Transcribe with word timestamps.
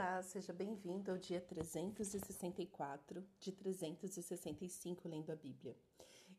Olá, 0.00 0.22
seja 0.22 0.52
bem-vindo 0.52 1.10
ao 1.10 1.18
dia 1.18 1.40
364 1.40 3.26
de 3.40 3.50
365 3.50 5.08
lendo 5.08 5.32
a 5.32 5.34
Bíblia. 5.34 5.76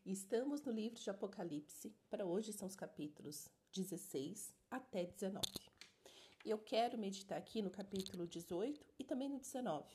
Estamos 0.06 0.62
no 0.62 0.72
livro 0.72 0.98
de 0.98 1.10
Apocalipse, 1.10 1.94
para 2.08 2.24
hoje 2.24 2.54
são 2.54 2.66
os 2.66 2.74
capítulos 2.74 3.50
16 3.74 4.54
até 4.70 5.04
19. 5.04 5.46
Eu 6.42 6.56
quero 6.56 6.96
meditar 6.96 7.36
aqui 7.36 7.60
no 7.60 7.68
capítulo 7.68 8.26
18 8.26 8.94
e 8.98 9.04
também 9.04 9.28
no 9.28 9.38
19. 9.38 9.94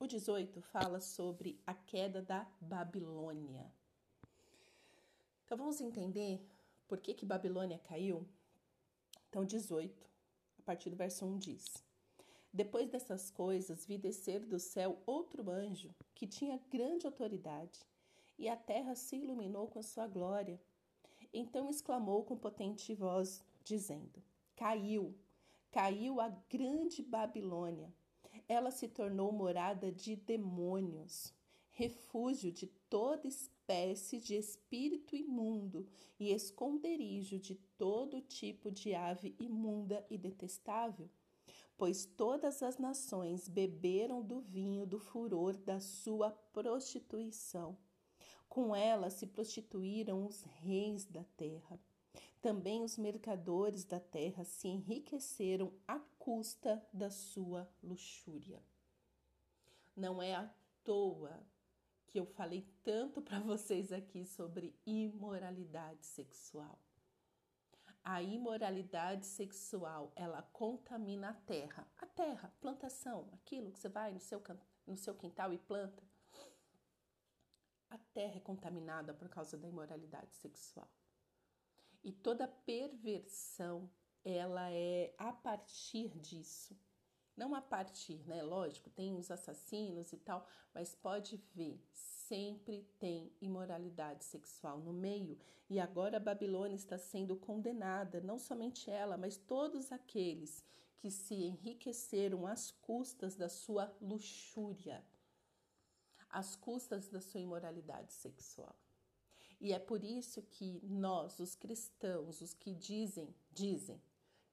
O 0.00 0.06
18 0.06 0.62
fala 0.62 0.98
sobre 0.98 1.60
a 1.66 1.74
queda 1.74 2.22
da 2.22 2.50
Babilônia. 2.62 3.70
Então 5.44 5.58
vamos 5.58 5.82
entender 5.82 6.40
por 6.88 6.98
que, 6.98 7.12
que 7.12 7.26
Babilônia 7.26 7.78
caiu? 7.78 8.26
Então, 9.28 9.44
18, 9.44 10.08
a 10.60 10.62
partir 10.62 10.88
do 10.88 10.96
verso 10.96 11.26
1 11.26 11.36
diz. 11.36 11.91
Depois 12.54 12.90
dessas 12.90 13.30
coisas, 13.30 13.86
vi 13.86 13.96
descer 13.96 14.44
do 14.44 14.58
céu 14.58 15.00
outro 15.06 15.50
anjo 15.50 15.94
que 16.14 16.26
tinha 16.26 16.60
grande 16.68 17.06
autoridade, 17.06 17.80
e 18.38 18.46
a 18.46 18.54
terra 18.54 18.94
se 18.94 19.16
iluminou 19.16 19.68
com 19.68 19.82
sua 19.82 20.06
glória. 20.06 20.60
Então 21.32 21.70
exclamou 21.70 22.24
com 22.24 22.36
potente 22.36 22.94
voz, 22.94 23.42
dizendo: 23.64 24.22
Caiu, 24.54 25.16
caiu 25.70 26.20
a 26.20 26.28
grande 26.28 27.02
Babilônia. 27.02 27.90
Ela 28.46 28.70
se 28.70 28.86
tornou 28.86 29.32
morada 29.32 29.90
de 29.90 30.14
demônios, 30.14 31.32
refúgio 31.70 32.52
de 32.52 32.66
toda 32.66 33.26
espécie 33.26 34.20
de 34.20 34.34
espírito 34.34 35.16
imundo 35.16 35.88
e 36.20 36.30
esconderijo 36.30 37.38
de 37.38 37.54
todo 37.78 38.20
tipo 38.20 38.70
de 38.70 38.94
ave 38.94 39.34
imunda 39.38 40.04
e 40.10 40.18
detestável 40.18 41.08
pois 41.76 42.04
todas 42.04 42.62
as 42.62 42.78
nações 42.78 43.48
beberam 43.48 44.22
do 44.22 44.40
vinho 44.40 44.86
do 44.86 44.98
furor 44.98 45.56
da 45.56 45.80
sua 45.80 46.30
prostituição. 46.52 47.76
Com 48.48 48.76
ela 48.76 49.10
se 49.10 49.26
prostituíram 49.26 50.26
os 50.26 50.42
reis 50.42 51.04
da 51.04 51.24
terra. 51.36 51.80
Também 52.40 52.82
os 52.82 52.98
mercadores 52.98 53.84
da 53.84 53.98
terra 53.98 54.44
se 54.44 54.68
enriqueceram 54.68 55.72
à 55.86 55.98
custa 56.18 56.84
da 56.92 57.10
sua 57.10 57.68
luxúria. 57.82 58.62
Não 59.96 60.22
é 60.22 60.34
à 60.34 60.52
toa 60.84 61.40
que 62.06 62.20
eu 62.20 62.26
falei 62.26 62.66
tanto 62.82 63.22
para 63.22 63.40
vocês 63.40 63.92
aqui 63.92 64.26
sobre 64.26 64.74
imoralidade 64.84 66.04
sexual 66.04 66.78
a 68.04 68.20
imoralidade 68.20 69.26
sexual, 69.26 70.12
ela 70.16 70.42
contamina 70.52 71.30
a 71.30 71.34
terra. 71.34 71.86
A 71.98 72.06
terra, 72.06 72.52
plantação, 72.60 73.28
aquilo 73.32 73.70
que 73.70 73.78
você 73.78 73.88
vai 73.88 74.12
no 74.12 74.20
seu, 74.20 74.42
no 74.86 74.96
seu 74.96 75.14
quintal 75.14 75.52
e 75.52 75.58
planta. 75.58 76.02
A 77.90 77.98
terra 77.98 78.36
é 78.36 78.40
contaminada 78.40 79.14
por 79.14 79.28
causa 79.28 79.56
da 79.56 79.68
imoralidade 79.68 80.34
sexual. 80.36 80.88
E 82.02 82.12
toda 82.12 82.48
perversão, 82.48 83.88
ela 84.24 84.70
é 84.72 85.14
a 85.18 85.32
partir 85.32 86.18
disso. 86.18 86.76
Não 87.36 87.54
a 87.54 87.62
partir, 87.62 88.26
né? 88.26 88.42
Lógico, 88.42 88.90
tem 88.90 89.16
os 89.16 89.30
assassinos 89.30 90.12
e 90.12 90.16
tal, 90.16 90.46
mas 90.74 90.94
pode 90.94 91.36
ver, 91.54 91.80
sempre 92.32 92.88
tem 92.98 93.30
imoralidade 93.42 94.24
sexual 94.24 94.78
no 94.78 94.90
meio. 94.90 95.38
E 95.68 95.78
agora 95.78 96.16
a 96.16 96.20
Babilônia 96.20 96.76
está 96.76 96.96
sendo 96.96 97.36
condenada, 97.36 98.22
não 98.22 98.38
somente 98.38 98.90
ela, 98.90 99.18
mas 99.18 99.36
todos 99.36 99.92
aqueles 99.92 100.64
que 100.96 101.10
se 101.10 101.34
enriqueceram 101.34 102.46
às 102.46 102.70
custas 102.70 103.36
da 103.36 103.50
sua 103.50 103.94
luxúria, 104.00 105.04
às 106.30 106.56
custas 106.56 107.06
da 107.10 107.20
sua 107.20 107.40
imoralidade 107.40 108.14
sexual. 108.14 108.74
E 109.60 109.74
é 109.74 109.78
por 109.78 110.02
isso 110.02 110.40
que 110.40 110.80
nós, 110.84 111.38
os 111.38 111.54
cristãos, 111.54 112.40
os 112.40 112.54
que 112.54 112.72
dizem, 112.72 113.34
dizem 113.50 114.00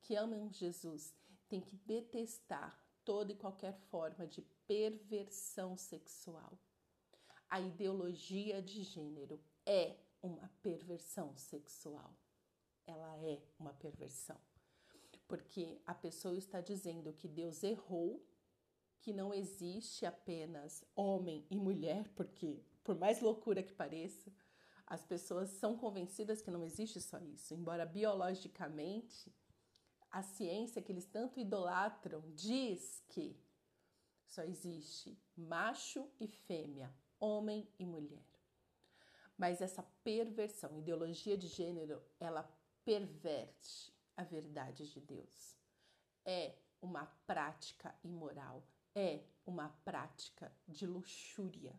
que 0.01 0.17
amam 0.17 0.51
Jesus, 0.51 1.15
tem 1.47 1.61
que 1.61 1.77
detestar 1.77 2.77
toda 3.05 3.31
e 3.31 3.37
qualquer 3.37 3.73
forma 3.89 4.27
de 4.27 4.41
perversão 4.67 5.77
sexual. 5.77 6.59
A 7.49 7.59
ideologia 7.59 8.61
de 8.61 8.83
gênero 8.83 9.39
é 9.65 9.95
uma 10.21 10.47
perversão 10.61 11.35
sexual. 11.35 12.15
Ela 12.85 13.17
é 13.17 13.41
uma 13.57 13.73
perversão. 13.73 14.39
Porque 15.27 15.81
a 15.85 15.95
pessoa 15.95 16.37
está 16.37 16.61
dizendo 16.61 17.11
que 17.13 17.27
Deus 17.27 17.63
errou, 17.63 18.23
que 18.99 19.13
não 19.13 19.33
existe 19.33 20.05
apenas 20.05 20.83
homem 20.95 21.45
e 21.49 21.57
mulher, 21.57 22.07
porque, 22.09 22.63
por 22.83 22.95
mais 22.95 23.21
loucura 23.21 23.63
que 23.63 23.73
pareça, 23.73 24.31
as 24.85 25.03
pessoas 25.03 25.49
são 25.49 25.77
convencidas 25.77 26.41
que 26.41 26.51
não 26.51 26.63
existe 26.63 26.99
só 26.99 27.19
isso, 27.19 27.53
embora 27.53 27.85
biologicamente 27.85 29.33
a 30.11 30.21
ciência 30.23 30.81
que 30.81 30.91
eles 30.91 31.05
tanto 31.05 31.39
idolatram 31.39 32.23
diz 32.35 33.03
que 33.09 33.39
só 34.25 34.43
existe 34.43 35.17
macho 35.35 36.09
e 36.19 36.27
fêmea, 36.27 36.93
homem 37.19 37.67
e 37.77 37.85
mulher. 37.85 38.23
Mas 39.37 39.61
essa 39.61 39.83
perversão, 40.03 40.77
ideologia 40.77 41.37
de 41.37 41.47
gênero, 41.47 42.01
ela 42.19 42.43
perverte 42.83 43.93
a 44.17 44.23
verdade 44.23 44.91
de 44.91 44.99
Deus. 44.99 45.55
É 46.25 46.55
uma 46.81 47.05
prática 47.25 47.95
imoral, 48.03 48.63
é 48.93 49.23
uma 49.45 49.69
prática 49.83 50.51
de 50.67 50.85
luxúria. 50.85 51.73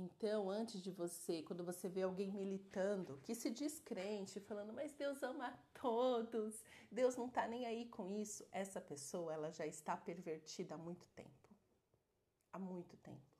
Então, 0.00 0.48
antes 0.48 0.80
de 0.80 0.92
você, 0.92 1.42
quando 1.42 1.64
você 1.64 1.88
vê 1.88 2.02
alguém 2.02 2.30
militando, 2.30 3.18
que 3.24 3.34
se 3.34 3.50
diz 3.50 3.80
crente, 3.80 4.38
falando, 4.38 4.72
mas 4.72 4.92
Deus 4.92 5.22
ama 5.24 5.58
todos, 5.74 6.62
Deus 6.88 7.16
não 7.16 7.26
está 7.26 7.48
nem 7.48 7.66
aí 7.66 7.86
com 7.88 8.08
isso, 8.08 8.46
essa 8.52 8.80
pessoa 8.80 9.34
ela 9.34 9.50
já 9.50 9.66
está 9.66 9.96
pervertida 9.96 10.76
há 10.76 10.78
muito 10.78 11.04
tempo. 11.08 11.48
Há 12.52 12.60
muito 12.60 12.96
tempo. 12.98 13.37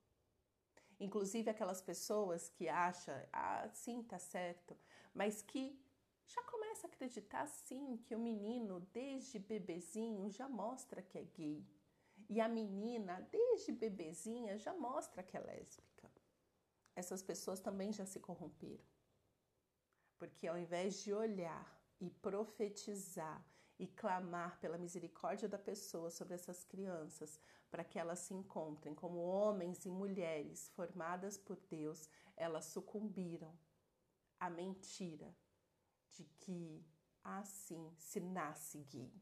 Inclusive 1.00 1.50
aquelas 1.50 1.80
pessoas 1.80 2.48
que 2.48 2.68
acham, 2.68 3.14
ah, 3.32 3.68
sim, 3.72 4.02
tá 4.02 4.18
certo, 4.18 4.76
mas 5.14 5.42
que 5.42 5.80
já 6.26 6.42
começa 6.42 6.86
a 6.86 6.90
acreditar 6.90 7.46
sim 7.46 7.96
que 8.04 8.14
o 8.14 8.18
menino, 8.18 8.80
desde 8.92 9.38
bebezinho, 9.38 10.28
já 10.30 10.48
mostra 10.48 11.00
que 11.00 11.18
é 11.18 11.22
gay. 11.22 11.64
E 12.28 12.40
a 12.40 12.48
menina, 12.48 13.26
desde 13.30 13.72
bebezinha, 13.72 14.58
já 14.58 14.74
mostra 14.74 15.22
que 15.22 15.36
é 15.36 15.40
lésbica 15.40 15.88
essas 16.98 17.22
pessoas 17.22 17.60
também 17.60 17.92
já 17.92 18.04
se 18.04 18.18
corromperam. 18.18 18.84
Porque 20.18 20.48
ao 20.48 20.58
invés 20.58 21.00
de 21.04 21.12
olhar 21.14 21.80
e 22.00 22.10
profetizar 22.10 23.40
e 23.78 23.86
clamar 23.86 24.58
pela 24.58 24.76
misericórdia 24.76 25.48
da 25.48 25.58
pessoa 25.58 26.10
sobre 26.10 26.34
essas 26.34 26.64
crianças, 26.64 27.40
para 27.70 27.84
que 27.84 27.98
elas 27.98 28.18
se 28.18 28.34
encontrem 28.34 28.94
como 28.94 29.18
homens 29.18 29.84
e 29.84 29.90
mulheres 29.90 30.68
formadas 30.70 31.38
por 31.38 31.56
Deus, 31.70 32.08
elas 32.36 32.64
sucumbiram 32.66 33.56
à 34.40 34.50
mentira 34.50 35.32
de 36.10 36.24
que 36.40 36.84
assim 37.22 37.92
se 37.96 38.18
nasce 38.20 38.78
gay, 38.84 39.12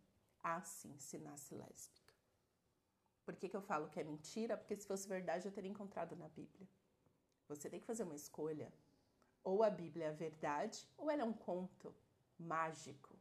assim 0.42 0.98
se 0.98 1.18
nasce 1.18 1.54
lésbica. 1.54 2.14
Por 3.24 3.34
que, 3.34 3.48
que 3.48 3.56
eu 3.56 3.62
falo 3.62 3.90
que 3.90 4.00
é 4.00 4.04
mentira? 4.04 4.56
Porque 4.56 4.76
se 4.76 4.86
fosse 4.86 5.08
verdade 5.08 5.46
eu 5.46 5.52
teria 5.52 5.70
encontrado 5.70 6.14
na 6.16 6.28
Bíblia. 6.28 6.68
Você 7.48 7.68
tem 7.68 7.80
que 7.80 7.86
fazer 7.86 8.04
uma 8.04 8.14
escolha. 8.14 8.72
Ou 9.42 9.62
a 9.62 9.70
Bíblia 9.70 10.06
é 10.06 10.08
a 10.08 10.12
verdade, 10.12 10.88
ou 10.96 11.10
ela 11.10 11.22
é 11.22 11.24
um 11.24 11.32
conto 11.32 11.94
mágico 12.38 13.15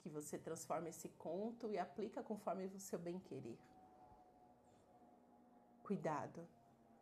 que 0.00 0.08
você 0.08 0.38
transforma 0.38 0.88
esse 0.88 1.08
conto 1.10 1.70
e 1.70 1.78
aplica 1.78 2.22
conforme 2.22 2.66
o 2.66 2.80
seu 2.80 2.98
bem 2.98 3.18
querer. 3.20 3.58
Cuidado, 5.82 6.46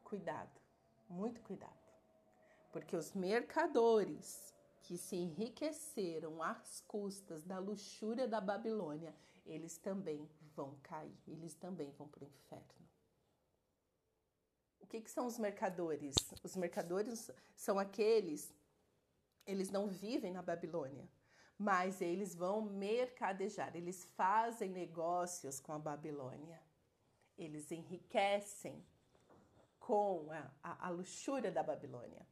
cuidado, 0.04 0.60
muito 1.08 1.40
cuidado. 1.42 1.88
Porque 2.72 2.96
os 2.96 3.12
mercadores 3.14 4.54
que 4.82 4.96
se 4.96 5.16
enriqueceram 5.16 6.42
às 6.42 6.80
custas 6.82 7.42
da 7.44 7.58
luxúria 7.58 8.26
da 8.26 8.40
Babilônia, 8.40 9.14
eles 9.44 9.78
também 9.78 10.28
vão 10.54 10.76
cair, 10.82 11.18
eles 11.26 11.54
também 11.54 11.90
vão 11.92 12.08
para 12.08 12.24
o 12.24 12.26
inferno 12.26 12.78
que, 14.88 15.00
que 15.00 15.10
são 15.10 15.26
os 15.26 15.38
mercadores? 15.38 16.14
Os 16.42 16.56
mercadores 16.56 17.30
são 17.54 17.78
aqueles, 17.78 18.54
eles 19.46 19.70
não 19.70 19.86
vivem 19.86 20.32
na 20.32 20.42
Babilônia, 20.42 21.08
mas 21.58 22.00
eles 22.00 22.34
vão 22.36 22.62
mercadejar, 22.62 23.74
eles 23.74 24.04
fazem 24.16 24.70
negócios 24.70 25.58
com 25.58 25.72
a 25.72 25.78
Babilônia, 25.78 26.62
eles 27.36 27.72
enriquecem 27.72 28.86
com 29.80 30.30
a, 30.30 30.50
a, 30.62 30.86
a 30.86 30.90
luxúria 30.90 31.50
da 31.50 31.62
Babilônia. 31.62 32.24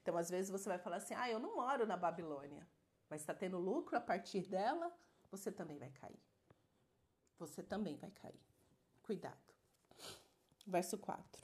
Então, 0.00 0.16
às 0.16 0.30
vezes 0.30 0.50
você 0.50 0.68
vai 0.68 0.78
falar 0.78 0.96
assim: 0.96 1.14
ah, 1.14 1.28
eu 1.28 1.40
não 1.40 1.56
moro 1.56 1.86
na 1.86 1.96
Babilônia, 1.96 2.66
mas 3.08 3.22
está 3.22 3.34
tendo 3.34 3.58
lucro 3.58 3.96
a 3.96 4.00
partir 4.00 4.46
dela, 4.46 4.94
você 5.30 5.50
também 5.50 5.78
vai 5.78 5.90
cair. 5.90 6.22
você 7.38 7.62
também 7.62 7.96
vai 7.96 8.10
cair. 8.10 8.40
Cuidado. 9.02 9.54
Verso 10.66 10.96
4. 10.96 11.42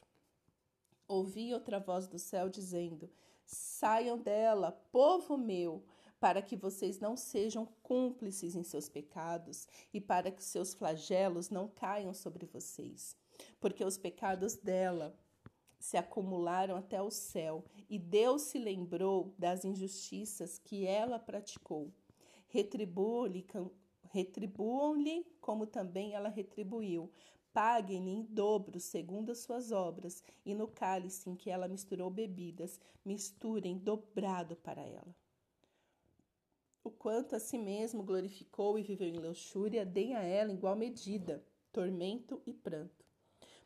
Ouvi 1.09 1.53
outra 1.53 1.81
voz 1.81 2.07
do 2.07 2.19
céu 2.19 2.49
dizendo: 2.49 3.11
Saiam 3.45 4.17
dela, 4.17 4.73
povo 4.93 5.37
meu, 5.37 5.85
para 6.21 6.43
que 6.43 6.55
vocês 6.55 7.01
não 7.01 7.17
sejam 7.17 7.67
cúmplices 7.83 8.55
em 8.55 8.63
seus 8.63 8.89
pecados 8.89 9.67
e 9.93 10.01
para 10.01 10.31
que 10.31 10.45
seus 10.45 10.75
flagelos 10.75 11.49
não 11.49 11.67
caiam 11.67 12.13
sobre 12.13 12.45
vocês. 12.45 13.17
Porque 13.59 13.83
os 13.83 13.97
pecados 13.97 14.55
dela 14.55 15.19
se 15.79 15.97
acumularam 15.97 16.77
até 16.77 17.01
o 17.01 17.11
céu 17.11 17.65
e 17.89 17.99
Deus 17.99 18.43
se 18.43 18.59
lembrou 18.59 19.35
das 19.39 19.65
injustiças 19.65 20.59
que 20.59 20.87
ela 20.87 21.19
praticou. 21.19 21.91
Retribuam-lhe 22.49 23.47
retribuam-lhe 24.13 25.25
como 25.41 25.67
também 25.67 26.13
ela 26.15 26.29
retribuiu. 26.29 27.11
Paguem-lhe 27.53 28.11
em 28.11 28.23
dobro, 28.23 28.79
segundo 28.79 29.33
as 29.33 29.39
suas 29.39 29.73
obras, 29.73 30.23
e 30.45 30.55
no 30.55 30.69
cálice 30.69 31.29
em 31.29 31.35
que 31.35 31.51
ela 31.51 31.67
misturou 31.67 32.11
bebidas, 32.11 32.79
misturem 33.05 33.77
dobrado 33.77 34.55
para 34.55 34.83
ela. 34.83 35.17
O 36.83 36.91
quanto 36.91 37.37
a 37.37 37.39
si 37.39 37.59
mesmo 37.59 38.03
glorificou 38.03 38.79
e 38.79 38.83
viveu 38.83 39.09
em 39.09 39.19
luxúria, 39.19 39.85
deem 39.85 40.15
a 40.15 40.23
ela 40.23 40.53
igual 40.53 40.75
medida, 40.75 41.45
tormento 41.71 42.41
e 42.47 42.55
pranto. 42.55 43.05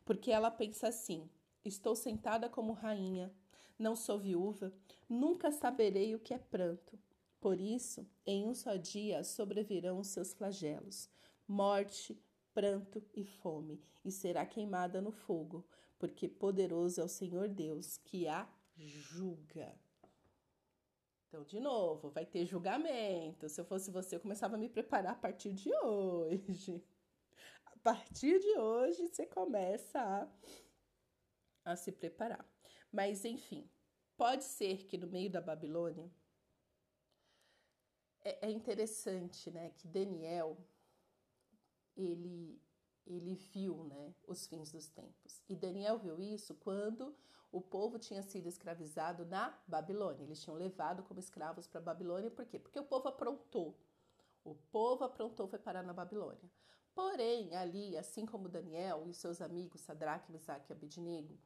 Porque 0.05 0.32
ela 0.32 0.50
pensa 0.50 0.88
assim: 0.88 1.31
estou 1.64 1.94
sentada 1.94 2.49
como 2.49 2.72
rainha, 2.72 3.32
não 3.78 3.94
sou 3.94 4.19
viúva, 4.19 4.72
nunca 5.08 5.52
saberei 5.52 6.14
o 6.14 6.19
que 6.19 6.34
é 6.34 6.38
pranto. 6.38 6.99
Por 7.40 7.61
isso, 7.61 8.05
em 8.26 8.46
um 8.46 8.55
só 8.55 8.75
dia 8.75 9.22
sobrevirão 9.22 10.00
os 10.00 10.08
seus 10.08 10.32
flagelos: 10.32 11.08
morte, 11.46 12.20
pranto 12.52 13.00
e 13.14 13.25
fome, 13.25 13.81
e 14.05 14.11
será 14.11 14.44
queimada 14.44 15.00
no 15.00 15.12
fogo, 15.12 15.64
porque 15.99 16.28
poderoso 16.28 17.00
é 17.00 17.05
o 17.05 17.08
Senhor 17.08 17.49
Deus 17.49 17.96
que 17.99 18.26
a 18.26 18.49
julga. 18.76 19.84
Então, 21.35 21.43
de 21.43 21.59
novo, 21.59 22.11
vai 22.11 22.25
ter 22.25 22.47
julgamento. 22.47 23.49
Se 23.49 23.61
eu 23.61 23.65
fosse 23.65 23.91
você, 23.91 24.15
eu 24.15 24.21
começava 24.21 24.55
a 24.55 24.59
me 24.59 24.69
preparar 24.69 25.15
a 25.15 25.17
partir 25.17 25.53
de 25.53 25.75
hoje. 25.79 26.81
A 27.67 27.77
partir 27.79 28.39
de 28.39 28.57
hoje, 28.57 29.09
você 29.09 29.27
começa 29.27 29.99
a, 31.65 31.73
a 31.73 31.75
se 31.75 31.91
preparar. 31.91 32.49
Mas, 32.93 33.25
enfim, 33.25 33.69
pode 34.17 34.45
ser 34.45 34.85
que 34.85 34.97
no 34.97 35.09
meio 35.09 35.29
da 35.29 35.41
Babilônia 35.41 36.09
é, 38.23 38.47
é 38.47 38.51
interessante, 38.53 39.51
né, 39.51 39.71
que 39.71 39.89
Daniel 39.89 40.57
ele 41.97 42.63
ele 43.05 43.35
viu, 43.35 43.83
né, 43.85 44.15
os 44.25 44.47
fins 44.47 44.71
dos 44.71 44.89
tempos. 44.89 45.43
E 45.49 45.57
Daniel 45.57 45.99
viu 45.99 46.23
isso 46.23 46.55
quando 46.55 47.15
o 47.55 47.61
povo 47.61 48.01
tinha 48.01 48.21
sido 48.21 48.49
escravizado 48.49 49.25
na 49.25 49.56
Babilônia. 49.65 50.25
Eles 50.25 50.43
tinham 50.43 50.56
levado 50.56 51.05
como 51.05 51.21
escravos 51.21 51.69
para 51.69 51.79
a 51.79 51.85
Babilônia, 51.85 52.29
por 52.29 52.45
quê? 52.45 52.59
Porque 52.59 52.81
o 52.81 52.85
povo 52.85 53.06
aprontou. 53.06 53.79
O 54.43 54.56
povo 54.73 55.05
aprontou 55.05 55.47
foi 55.47 55.61
parar 55.61 55.85
na 55.85 55.93
Babilônia. 55.93 56.51
Porém, 56.93 57.55
ali, 57.55 57.97
assim 57.97 58.27
como 58.27 58.49
Daniel 58.49 59.05
e 59.09 59.15
seus 59.15 59.41
amigos 59.41 59.83
Sadraque, 59.83 60.33
Mesaque 60.33 60.73
e 60.73 60.73
Abednego, 60.73 61.39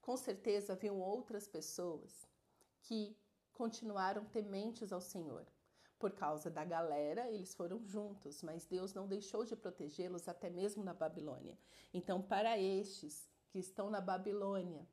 com 0.00 0.16
certeza 0.16 0.72
haviam 0.72 0.98
outras 0.98 1.46
pessoas 1.46 2.26
que 2.80 3.16
continuaram 3.52 4.24
tementes 4.24 4.92
ao 4.92 5.00
Senhor. 5.00 5.46
Por 5.96 6.10
causa 6.10 6.50
da 6.50 6.64
galera, 6.64 7.30
eles 7.30 7.54
foram 7.54 7.86
juntos, 7.86 8.42
mas 8.42 8.64
Deus 8.64 8.92
não 8.94 9.06
deixou 9.06 9.44
de 9.44 9.54
protegê-los 9.54 10.26
até 10.26 10.50
mesmo 10.50 10.82
na 10.82 10.92
Babilônia. 10.92 11.56
Então, 11.94 12.20
para 12.20 12.58
estes 12.58 13.30
que 13.48 13.60
estão 13.60 13.88
na 13.88 14.00
Babilônia, 14.00 14.84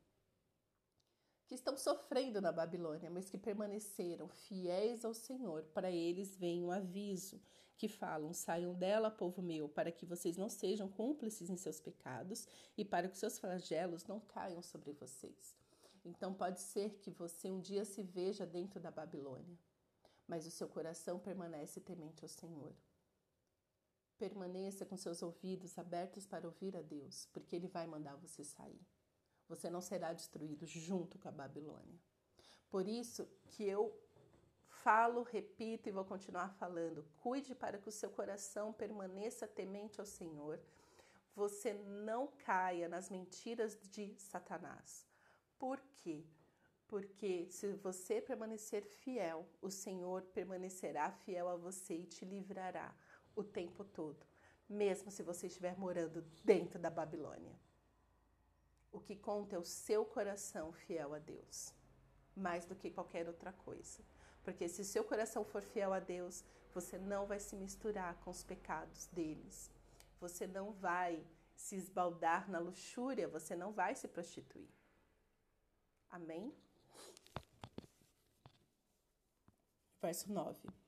que 1.50 1.54
estão 1.56 1.76
sofrendo 1.76 2.40
na 2.40 2.52
Babilônia, 2.52 3.10
mas 3.10 3.28
que 3.28 3.36
permaneceram 3.36 4.28
fiéis 4.28 5.04
ao 5.04 5.12
Senhor, 5.12 5.64
para 5.74 5.90
eles 5.90 6.36
vem 6.36 6.62
um 6.62 6.70
aviso 6.70 7.42
que 7.76 7.88
falam: 7.88 8.32
saiam 8.32 8.72
dela, 8.72 9.10
povo 9.10 9.42
meu, 9.42 9.68
para 9.68 9.90
que 9.90 10.06
vocês 10.06 10.36
não 10.36 10.48
sejam 10.48 10.88
cúmplices 10.88 11.50
em 11.50 11.56
seus 11.56 11.80
pecados 11.80 12.46
e 12.78 12.84
para 12.84 13.08
que 13.08 13.18
seus 13.18 13.38
flagelos 13.38 14.06
não 14.06 14.20
caiam 14.20 14.62
sobre 14.62 14.92
vocês. 14.92 15.56
Então 16.04 16.32
pode 16.32 16.60
ser 16.60 17.00
que 17.00 17.10
você 17.10 17.50
um 17.50 17.60
dia 17.60 17.84
se 17.84 18.02
veja 18.02 18.46
dentro 18.46 18.80
da 18.80 18.90
Babilônia 18.90 19.58
mas 20.30 20.46
o 20.46 20.50
seu 20.50 20.68
coração 20.68 21.18
permanece 21.18 21.80
temente 21.80 22.22
ao 22.22 22.28
Senhor. 22.28 22.72
Permaneça 24.16 24.86
com 24.86 24.96
seus 24.96 25.22
ouvidos 25.22 25.76
abertos 25.76 26.24
para 26.24 26.46
ouvir 26.46 26.76
a 26.76 26.82
Deus, 26.82 27.26
porque 27.32 27.56
Ele 27.56 27.66
vai 27.66 27.84
mandar 27.88 28.14
você 28.14 28.44
sair. 28.44 28.80
Você 29.50 29.68
não 29.68 29.82
será 29.82 30.12
destruído 30.14 30.64
junto 30.66 31.18
com 31.18 31.28
a 31.28 31.32
Babilônia. 31.42 31.98
Por 32.70 32.88
isso 32.88 33.28
que 33.50 33.64
eu 33.64 33.94
falo, 34.68 35.22
repito 35.22 35.88
e 35.88 35.92
vou 35.92 36.04
continuar 36.04 36.48
falando. 36.54 37.04
Cuide 37.18 37.54
para 37.54 37.78
que 37.78 37.88
o 37.88 37.92
seu 37.92 38.10
coração 38.10 38.72
permaneça 38.72 39.46
temente 39.46 40.00
ao 40.00 40.06
Senhor. 40.06 40.58
Você 41.34 41.74
não 41.74 42.28
caia 42.46 42.88
nas 42.88 43.10
mentiras 43.10 43.76
de 43.90 44.14
Satanás. 44.16 45.06
Por 45.58 45.78
quê? 46.02 46.24
porque 46.90 47.46
se 47.48 47.72
você 47.74 48.20
permanecer 48.20 48.82
fiel, 48.82 49.48
o 49.62 49.70
Senhor 49.70 50.22
permanecerá 50.22 51.12
fiel 51.12 51.48
a 51.48 51.54
você 51.54 51.94
e 51.94 52.04
te 52.04 52.24
livrará 52.24 52.92
o 53.36 53.44
tempo 53.44 53.84
todo, 53.84 54.26
mesmo 54.68 55.08
se 55.08 55.22
você 55.22 55.46
estiver 55.46 55.78
morando 55.78 56.20
dentro 56.42 56.80
da 56.80 56.90
Babilônia. 56.90 57.56
O 58.92 59.00
que 59.00 59.16
conta 59.16 59.56
é 59.56 59.58
o 59.58 59.64
seu 59.64 60.04
coração 60.04 60.72
fiel 60.72 61.14
a 61.14 61.18
Deus, 61.18 61.72
mais 62.36 62.64
do 62.64 62.74
que 62.74 62.90
qualquer 62.90 63.26
outra 63.28 63.52
coisa. 63.52 64.02
Porque 64.42 64.68
se 64.68 64.80
o 64.82 64.84
seu 64.84 65.04
coração 65.04 65.44
for 65.44 65.62
fiel 65.62 65.92
a 65.92 66.00
Deus, 66.00 66.44
você 66.74 66.98
não 66.98 67.26
vai 67.26 67.38
se 67.38 67.54
misturar 67.56 68.14
com 68.20 68.30
os 68.30 68.42
pecados 68.42 69.06
deles. 69.06 69.70
Você 70.20 70.46
não 70.46 70.72
vai 70.72 71.24
se 71.54 71.76
esbaldar 71.76 72.50
na 72.50 72.58
luxúria, 72.58 73.28
você 73.28 73.54
não 73.54 73.72
vai 73.72 73.94
se 73.94 74.08
prostituir. 74.08 74.68
Amém? 76.10 76.52
Verso 80.00 80.32
9. 80.32 80.79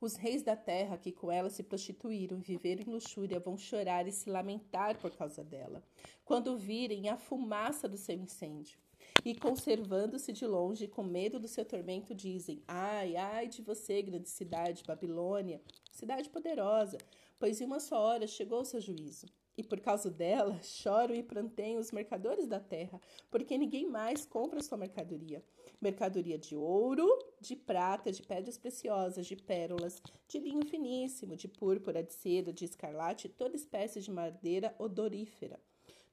Os 0.00 0.16
reis 0.16 0.42
da 0.42 0.56
terra 0.56 0.96
que 0.96 1.12
com 1.12 1.30
ela 1.30 1.50
se 1.50 1.62
prostituíram 1.62 2.38
e 2.38 2.40
viveram 2.40 2.84
em 2.84 2.90
luxúria 2.90 3.38
vão 3.38 3.58
chorar 3.58 4.08
e 4.08 4.12
se 4.12 4.30
lamentar 4.30 4.98
por 4.98 5.14
causa 5.14 5.44
dela, 5.44 5.82
quando 6.24 6.56
virem 6.56 7.10
a 7.10 7.18
fumaça 7.18 7.86
do 7.86 7.98
seu 7.98 8.16
incêndio. 8.16 8.78
E 9.24 9.34
conservando-se 9.34 10.32
de 10.32 10.46
longe, 10.46 10.88
com 10.88 11.02
medo 11.02 11.38
do 11.38 11.46
seu 11.46 11.66
tormento, 11.66 12.14
dizem: 12.14 12.62
Ai, 12.66 13.14
ai 13.16 13.46
de 13.46 13.60
você, 13.60 14.00
grande 14.00 14.30
cidade, 14.30 14.84
Babilônia, 14.86 15.60
cidade 15.92 16.30
poderosa, 16.30 16.96
pois 17.38 17.60
em 17.60 17.66
uma 17.66 17.80
só 17.80 18.00
hora 18.00 18.26
chegou 18.26 18.62
o 18.62 18.64
seu 18.64 18.80
juízo. 18.80 19.26
E 19.56 19.62
por 19.62 19.80
causa 19.80 20.10
dela, 20.10 20.58
choram 20.62 21.14
e 21.14 21.22
pranteiam 21.22 21.80
os 21.80 21.92
mercadores 21.92 22.46
da 22.46 22.58
terra, 22.60 23.00
porque 23.30 23.58
ninguém 23.58 23.86
mais 23.86 24.24
compra 24.24 24.62
sua 24.62 24.78
mercadoria. 24.78 25.44
Mercadoria 25.80 26.38
de 26.38 26.56
ouro, 26.56 27.06
de 27.40 27.56
prata, 27.56 28.12
de 28.12 28.22
pedras 28.22 28.56
preciosas, 28.56 29.26
de 29.26 29.36
pérolas, 29.36 30.02
de 30.28 30.38
linho 30.38 30.64
finíssimo, 30.64 31.36
de 31.36 31.48
púrpura, 31.48 32.02
de 32.02 32.12
seda, 32.12 32.52
de 32.52 32.64
escarlate, 32.64 33.28
toda 33.28 33.56
espécie 33.56 34.00
de 34.00 34.10
madeira 34.10 34.74
odorífera, 34.78 35.60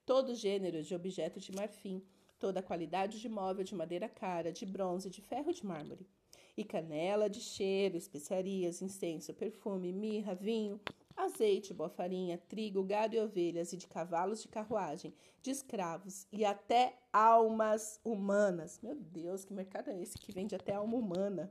todo 0.06 0.36
gênero 0.36 0.82
de 0.82 0.96
objeto 0.96 1.40
de 1.40 1.52
marfim, 1.54 2.04
toda 2.40 2.62
qualidade 2.62 3.20
de 3.20 3.30
móvel 3.30 3.64
de 3.64 3.76
madeira 3.76 4.08
cara, 4.08 4.52
de 4.52 4.66
bronze, 4.66 5.10
de 5.10 5.22
ferro, 5.22 5.52
de 5.52 5.66
mármore, 5.66 6.08
e 6.56 6.64
canela 6.64 7.30
de 7.30 7.40
cheiro, 7.40 7.98
especiarias, 7.98 8.82
incenso, 8.82 9.34
perfume, 9.34 9.92
mirra, 9.92 10.34
vinho, 10.34 10.80
azeite, 11.18 11.74
boa 11.74 11.90
farinha, 11.90 12.38
trigo, 12.38 12.84
gado 12.84 13.16
e 13.16 13.20
ovelhas, 13.20 13.74
e 13.74 13.78
de 13.78 13.88
cavalos 13.88 14.42
de 14.42 14.48
carruagem, 14.48 15.14
de 15.42 15.52
escravos 15.52 16.28
e 16.32 16.46
até 16.46 16.98
almas 17.12 18.00
humanas. 18.04 18.80
Meu 18.82 18.96
Deus, 18.96 19.44
que 19.44 19.54
mercado 19.54 19.90
é 19.90 20.02
esse 20.02 20.18
que 20.18 20.32
vende 20.32 20.56
até 20.56 20.74
alma 20.74 20.96
humana? 20.96 21.50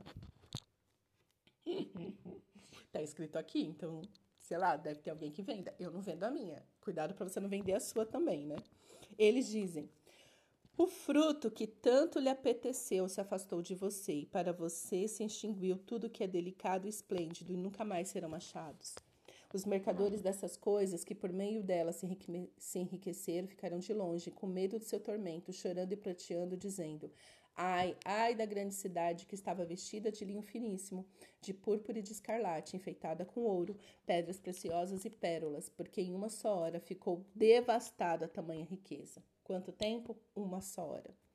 tá 2.91 3.01
escrito 3.01 3.37
aqui, 3.37 3.61
então, 3.61 4.01
sei 4.39 4.57
lá, 4.57 4.77
deve 4.77 5.01
ter 5.01 5.11
alguém 5.11 5.31
que 5.31 5.41
venda. 5.41 5.75
Eu 5.77 5.91
não 5.91 6.01
vendo 6.01 6.23
a 6.23 6.31
minha. 6.31 6.63
Cuidado 6.79 7.13
para 7.13 7.27
você 7.27 7.39
não 7.39 7.49
vender 7.49 7.73
a 7.73 7.79
sua 7.79 8.05
também, 8.05 8.45
né? 8.45 8.55
Eles 9.17 9.47
dizem: 9.47 9.89
o 10.77 10.87
fruto 10.87 11.49
que 11.51 11.65
tanto 11.65 12.19
lhe 12.19 12.29
apeteceu 12.29 13.09
se 13.09 13.19
afastou 13.19 13.61
de 13.61 13.75
você, 13.75 14.13
e 14.13 14.25
para 14.25 14.53
você 14.53 15.07
se 15.07 15.23
extinguiu 15.23 15.77
tudo 15.77 16.09
que 16.09 16.23
é 16.23 16.27
delicado 16.27 16.85
e 16.85 16.89
esplêndido, 16.89 17.51
e 17.51 17.57
nunca 17.57 17.83
mais 17.83 18.09
serão 18.09 18.33
achados. 18.33 18.95
Os 19.53 19.63
mercadores 19.63 20.21
dessas 20.21 20.57
coisas, 20.57 21.05
que 21.05 21.15
por 21.15 21.31
meio 21.31 21.63
delas 21.63 22.03
se 22.57 22.79
enriqueceram, 22.79 23.47
ficarão 23.47 23.79
de 23.79 23.93
longe, 23.93 24.29
com 24.29 24.45
medo 24.45 24.77
do 24.77 24.83
seu 24.83 24.99
tormento, 24.99 25.53
chorando 25.53 25.93
e 25.93 25.95
prateando, 25.95 26.57
dizendo: 26.57 27.09
Ai, 27.55 27.97
ai 28.03 28.35
da 28.35 28.45
grande 28.45 28.75
cidade 28.75 29.25
que 29.25 29.33
estava 29.33 29.65
vestida 29.65 30.11
de 30.11 30.25
linho 30.25 30.41
finíssimo, 30.41 31.05
de 31.41 31.53
púrpura 31.53 31.97
e 31.97 32.01
de 32.03 32.11
escarlate, 32.11 32.75
enfeitada 32.75 33.25
com 33.25 33.41
ouro, 33.41 33.75
pedras 34.05 34.39
preciosas 34.39 35.05
e 35.05 35.09
pérolas, 35.09 35.69
porque 35.69 36.01
em 36.01 36.13
uma 36.13 36.29
só 36.29 36.55
hora 36.55 36.79
ficou 36.79 37.25
devastada 37.33 38.25
a 38.25 38.29
tamanha 38.29 38.65
riqueza. 38.65 39.23
Quanto 39.43 39.71
tempo? 39.71 40.15
Uma 40.35 40.61
só 40.61 40.85
hora. 40.87 41.26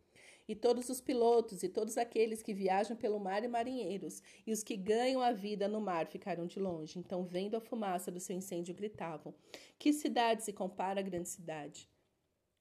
E 0.48 0.54
todos 0.54 0.88
os 0.88 1.00
pilotos 1.00 1.62
e 1.62 1.68
todos 1.68 1.96
aqueles 1.96 2.42
que 2.42 2.52
viajam 2.52 2.96
pelo 2.96 3.20
mar 3.20 3.44
e 3.44 3.48
marinheiros, 3.48 4.22
e 4.46 4.52
os 4.52 4.62
que 4.62 4.76
ganham 4.76 5.20
a 5.20 5.32
vida 5.32 5.68
no 5.68 5.80
mar 5.80 6.06
ficaram 6.06 6.46
de 6.46 6.58
longe. 6.58 6.98
Então, 6.98 7.24
vendo 7.24 7.56
a 7.56 7.60
fumaça 7.60 8.10
do 8.10 8.20
seu 8.20 8.36
incêndio, 8.36 8.74
gritavam: 8.74 9.34
Que 9.78 9.92
cidade 9.92 10.42
se 10.42 10.52
compara 10.52 11.00
à 11.00 11.02
grande 11.02 11.28
cidade? 11.28 11.88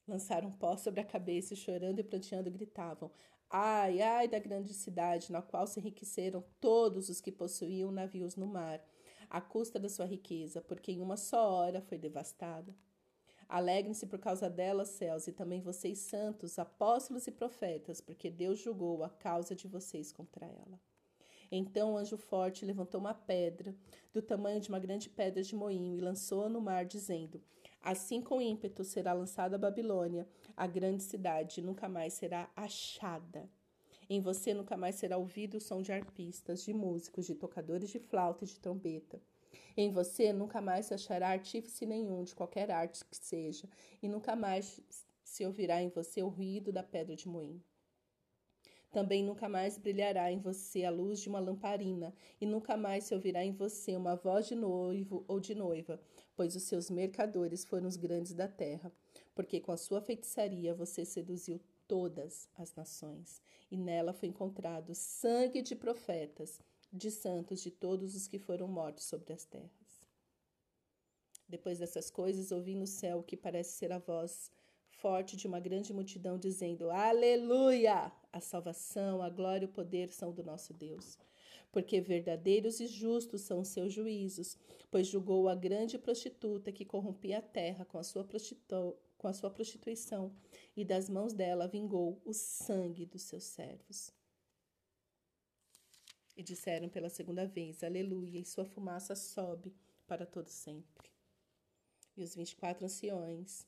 Lançaram 0.08 0.52
pó 0.52 0.76
sobre 0.78 1.00
a 1.00 1.06
cabeça 1.06 1.54
e, 1.54 1.58
chorando 1.58 2.00
e 2.00 2.04
pranteando, 2.04 2.52
gritavam: 2.52 3.12
Ai, 3.50 4.02
ai 4.02 4.28
da 4.28 4.40
grande 4.40 4.74
cidade, 4.74 5.32
na 5.32 5.42
qual 5.42 5.68
se 5.68 5.80
enriqueceram 5.80 6.44
todos 6.60 7.10
os 7.10 7.20
que 7.20 7.32
possuíam 7.32 7.92
navios 7.92 8.36
no 8.36 8.48
mar, 8.48 8.82
à 9.30 9.42
custa 9.42 9.80
da 9.80 9.90
sua 9.90 10.06
riqueza, 10.06 10.62
porque 10.62 10.92
em 10.92 11.02
uma 11.02 11.18
só 11.18 11.52
hora 11.52 11.82
foi 11.82 11.98
devastada. 11.98 12.76
Alegrem-se 13.52 14.06
por 14.06 14.18
causa 14.18 14.50
dela, 14.50 14.86
céus, 14.86 15.28
e 15.28 15.34
também 15.34 15.60
vocês, 15.60 16.00
santos, 16.00 16.58
apóstolos 16.58 17.28
e 17.28 17.32
profetas, 17.32 18.00
porque 18.00 18.30
Deus 18.30 18.60
julgou 18.60 19.04
a 19.04 19.10
causa 19.10 19.54
de 19.54 19.68
vocês 19.68 20.10
contra 20.10 20.46
ela. 20.46 20.80
Então 21.52 21.92
o 21.92 21.98
anjo 21.98 22.16
forte 22.16 22.64
levantou 22.64 23.02
uma 23.02 23.14
pedra, 23.14 23.76
do 24.14 24.22
tamanho 24.22 24.62
de 24.62 24.70
uma 24.70 24.80
grande 24.80 25.10
pedra 25.10 25.44
de 25.44 25.54
moinho, 25.54 25.98
e 25.98 26.00
lançou-a 26.00 26.48
no 26.48 26.62
mar, 26.62 26.86
dizendo: 26.86 27.42
Assim 27.82 28.22
com 28.22 28.42
ímpeto 28.42 28.86
será 28.86 29.12
lançada 29.12 29.58
a 29.58 29.60
Babilônia, 29.60 30.26
a 30.56 30.66
grande 30.66 31.04
cidade, 31.04 31.62
nunca 31.62 31.90
mais 31.90 32.14
será 32.14 32.50
achada. 32.56 33.50
Em 34.10 34.22
você 34.22 34.54
nunca 34.54 34.78
mais 34.78 34.96
será 34.96 35.18
ouvido 35.18 35.58
o 35.58 35.62
som 35.62 35.82
de 35.82 35.92
arpistas, 35.92 36.64
de 36.64 36.74
músicos, 36.74 37.26
de 37.26 37.36
tocadores 37.36 37.90
de 37.90 38.00
flauta 38.00 38.46
e 38.46 38.48
de 38.48 38.58
trombeta. 38.62 39.22
Em 39.76 39.92
você 39.92 40.34
nunca 40.34 40.62
mais 40.62 40.88
se 40.88 40.94
achará 40.94 41.30
artífice 41.30 41.86
nenhum, 41.86 42.24
de 42.24 42.36
qualquer 42.36 42.72
arte 42.72 43.04
que 43.06 43.18
seja, 43.18 43.70
e 44.02 44.08
nunca 44.08 44.36
mais 44.36 44.82
se 45.24 45.46
ouvirá 45.46 45.82
em 45.82 45.90
você 45.90 46.22
o 46.22 46.28
ruído 46.28 46.72
da 46.72 46.84
pedra 46.84 47.16
de 47.16 47.28
moinho. 47.28 47.64
Também 48.92 49.24
nunca 49.24 49.48
mais 49.48 49.78
brilhará 49.78 50.30
em 50.30 50.40
você 50.40 50.84
a 50.84 50.92
luz 50.92 51.22
de 51.22 51.30
uma 51.30 51.40
lamparina, 51.40 52.14
e 52.42 52.46
nunca 52.46 52.76
mais 52.76 53.06
se 53.06 53.16
ouvirá 53.16 53.44
em 53.44 53.54
você 53.54 53.96
uma 53.96 54.16
voz 54.16 54.48
de 54.48 54.56
noivo 54.56 55.24
ou 55.30 55.40
de 55.40 55.56
noiva, 55.56 55.98
pois 56.36 56.58
os 56.58 56.64
seus 56.64 56.90
mercadores 56.90 57.64
foram 57.64 57.88
os 57.88 57.96
grandes 57.96 58.34
da 58.34 58.50
terra. 58.50 58.92
Porque 59.34 59.62
com 59.62 59.72
a 59.72 59.78
sua 59.78 60.02
feitiçaria 60.02 60.74
você 60.74 61.06
seduziu 61.06 61.62
todas 61.88 62.50
as 62.58 62.76
nações, 62.76 63.42
e 63.70 63.78
nela 63.78 64.12
foi 64.12 64.28
encontrado 64.28 64.94
sangue 64.94 65.62
de 65.62 65.76
profetas, 65.76 66.60
de 66.92 67.10
santos, 67.10 67.62
de 67.62 67.72
todos 67.72 68.16
os 68.16 68.28
que 68.28 68.38
foram 68.38 68.68
mortos 68.68 69.06
sobre 69.06 69.34
as 69.34 69.46
terras. 69.46 70.08
Depois 71.48 71.80
dessas 71.80 72.10
coisas, 72.10 72.52
ouvi 72.52 72.76
no 72.76 72.88
céu 72.88 73.20
o 73.20 73.24
que 73.24 73.36
parece 73.36 73.78
ser 73.78 73.92
a 73.92 74.00
voz 74.00 74.52
forte 75.02 75.36
de 75.36 75.48
uma 75.48 75.60
grande 75.60 75.94
multidão 75.94 76.38
dizendo: 76.38 76.90
Aleluia! 76.90 78.12
A 78.32 78.40
salvação, 78.40 79.22
a 79.22 79.30
glória 79.30 79.66
e 79.66 79.70
o 79.70 79.72
poder 79.72 80.12
são 80.12 80.32
do 80.32 80.44
nosso 80.44 80.74
Deus. 80.74 81.18
Porque 81.72 82.00
verdadeiros 82.00 82.80
e 82.80 82.88
justos 82.88 83.42
são 83.42 83.60
os 83.60 83.70
seus 83.70 83.92
juízos, 83.92 84.58
pois 84.90 85.08
julgou 85.08 85.50
a 85.50 85.56
grande 85.56 85.98
prostituta 85.98 86.72
que 86.72 86.86
corrompia 86.86 87.40
a 87.40 87.42
terra 87.42 87.86
com 87.86 87.98
a 87.98 88.04
sua, 88.04 88.24
prostitu 88.24 88.96
com 89.18 89.28
a 89.28 89.34
sua 89.34 89.52
prostituição, 89.52 90.34
e 90.76 90.84
das 90.84 91.08
mãos 91.08 91.32
dela 91.32 91.68
vingou 91.68 92.20
o 92.26 92.34
sangue 92.34 93.06
dos 93.06 93.22
seus 93.22 93.44
servos. 93.44 94.12
E 96.42 96.44
disseram 96.44 96.90
pela 96.90 97.08
segunda 97.08 97.46
vez: 97.46 97.84
Aleluia, 97.84 98.40
e 98.40 98.44
sua 98.44 98.66
fumaça 98.66 99.16
sobe 99.16 99.72
para 100.08 100.26
todo 100.26 100.50
sempre. 100.50 101.08
E 102.18 102.24
os 102.24 102.34
vinte 102.34 102.54
e 102.54 102.56
quatro 102.56 102.84
anciões 102.84 103.68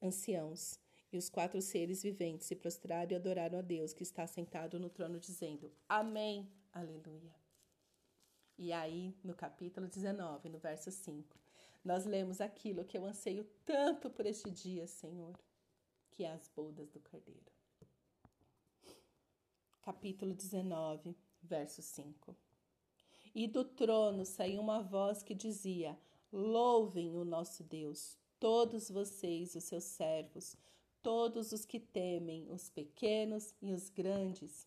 anciãos 0.00 0.78
e 1.12 1.18
os 1.18 1.28
quatro 1.28 1.60
seres 1.60 2.00
viventes 2.00 2.46
se 2.46 2.54
prostraram 2.54 3.10
e 3.10 3.16
adoraram 3.16 3.58
a 3.58 3.60
Deus 3.60 3.92
que 3.92 4.04
está 4.04 4.24
sentado 4.24 4.78
no 4.78 4.88
trono, 4.88 5.18
dizendo: 5.18 5.72
Amém, 5.88 6.48
Aleluia. 6.72 7.34
E 8.56 8.72
aí, 8.72 9.16
no 9.24 9.34
capítulo 9.34 9.88
19, 9.88 10.48
no 10.48 10.60
verso 10.60 10.92
5, 10.92 11.36
nós 11.84 12.04
lemos 12.06 12.40
aquilo 12.40 12.84
que 12.84 12.96
eu 12.96 13.04
anseio 13.04 13.42
tanto 13.64 14.08
por 14.08 14.26
este 14.26 14.48
dia, 14.48 14.86
Senhor, 14.86 15.36
que 16.12 16.22
é 16.22 16.30
as 16.30 16.48
bodas 16.54 16.88
do 16.88 17.00
Cordeiro. 17.00 17.50
Capítulo 19.82 20.32
19, 20.32 21.16
verso 21.42 21.82
5. 21.82 22.36
E 23.34 23.46
do 23.46 23.64
trono 23.64 24.24
saiu 24.24 24.60
uma 24.60 24.82
voz 24.82 25.22
que 25.22 25.34
dizia: 25.34 25.98
Louvem 26.32 27.16
o 27.16 27.24
nosso 27.24 27.64
Deus, 27.64 28.16
todos 28.38 28.90
vocês, 28.90 29.54
os 29.54 29.64
seus 29.64 29.84
servos, 29.84 30.56
todos 31.02 31.52
os 31.52 31.64
que 31.64 31.80
temem, 31.80 32.50
os 32.50 32.68
pequenos 32.70 33.54
e 33.60 33.72
os 33.72 33.88
grandes. 33.88 34.66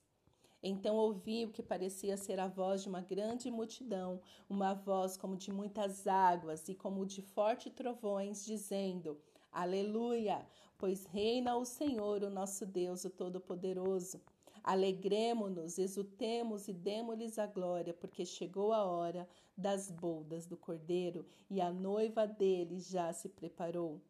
Então 0.61 0.95
ouvi 0.95 1.45
o 1.45 1.51
que 1.51 1.61
parecia 1.61 2.17
ser 2.17 2.39
a 2.39 2.47
voz 2.47 2.81
de 2.81 2.89
uma 2.89 3.01
grande 3.01 3.51
multidão, 3.51 4.19
uma 4.49 4.73
voz 4.73 5.15
como 5.15 5.37
de 5.37 5.51
muitas 5.51 6.07
águas 6.07 6.67
e 6.67 6.73
como 6.73 7.05
de 7.05 7.21
fortes 7.21 7.71
trovões, 7.71 8.43
dizendo: 8.43 9.21
Aleluia! 9.51 10.43
Pois 10.77 11.05
reina 11.05 11.55
o 11.55 11.65
Senhor, 11.65 12.23
o 12.23 12.29
nosso 12.29 12.65
Deus, 12.65 13.05
o 13.05 13.09
Todo-Poderoso. 13.09 14.19
Alegremo-nos, 14.67 15.77
exultemos 15.77 16.67
e 16.67 16.73
demos-lhes 16.73 17.37
a 17.37 17.45
glória, 17.45 17.93
porque 17.93 18.25
chegou 18.25 18.73
a 18.73 18.83
hora 18.83 19.29
das 19.55 19.91
boldas 19.91 20.47
do 20.47 20.57
cordeiro 20.57 21.23
e 21.51 21.61
a 21.61 21.71
noiva 21.71 22.25
dele 22.25 22.79
já 22.79 23.13
se 23.13 23.29
preparou. 23.29 24.01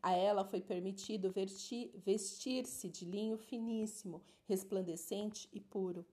A 0.00 0.12
ela 0.12 0.44
foi 0.44 0.60
permitido 0.60 1.34
vestir-se 2.04 2.88
de 2.88 3.04
linho 3.04 3.36
finíssimo, 3.36 4.22
resplandecente 4.46 5.48
e 5.52 5.58
puro, 5.58 6.06